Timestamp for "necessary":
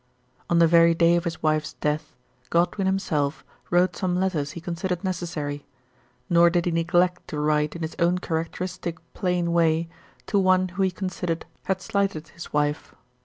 5.03-5.63